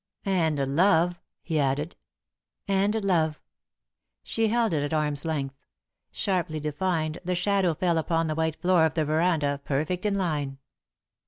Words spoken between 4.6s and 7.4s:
it at arm's length. Sharply defined, the